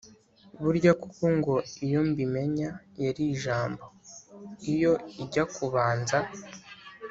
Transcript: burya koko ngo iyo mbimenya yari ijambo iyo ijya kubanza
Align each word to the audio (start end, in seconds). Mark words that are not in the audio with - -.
burya 0.61 0.91
koko 1.01 1.25
ngo 1.37 1.55
iyo 1.85 1.99
mbimenya 2.09 2.69
yari 3.03 3.23
ijambo 3.35 3.83
iyo 4.73 4.93
ijya 5.23 5.43
kubanza 5.53 6.17